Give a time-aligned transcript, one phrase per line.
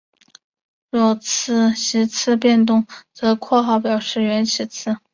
[0.89, 1.19] 若
[1.75, 4.97] 席次变动则用括号表示原选举席次。